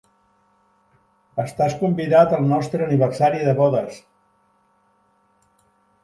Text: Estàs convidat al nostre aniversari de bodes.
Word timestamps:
Estàs 1.41 1.75
convidat 1.81 2.33
al 2.37 2.47
nostre 2.53 2.85
aniversari 2.85 3.41
de 3.49 3.53
bodes. 3.59 3.99